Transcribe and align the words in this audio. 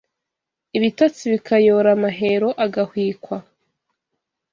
Ibitotsi 0.77 1.23
bikayora 1.33 1.89
Mahero 2.01 2.49
agahwikwa 2.65 3.37